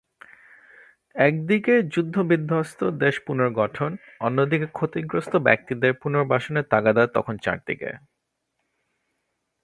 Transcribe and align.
একদিকে 1.15 1.73
যুদ্ধবিধ্বস্ত 1.93 2.79
দেশ 2.99 3.15
পুনর্গঠন, 3.25 3.91
অন্যদিকে 4.19 4.67
ক্ষতিগ্রস্ত 4.71 5.33
ব্যক্তিদের 5.37 5.91
পুনর্বাসনের 5.93 6.69
তাগাদা 6.69 7.03
তখন 7.07 7.35
চারদিকে। 7.37 7.89